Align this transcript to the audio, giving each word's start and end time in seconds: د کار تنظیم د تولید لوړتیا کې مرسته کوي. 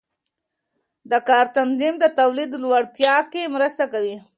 د 1.11 1.13
کار 1.29 1.45
تنظیم 1.57 1.95
د 1.99 2.05
تولید 2.19 2.51
لوړتیا 2.63 3.15
کې 3.31 3.51
مرسته 3.55 3.83
کوي. 3.93 4.17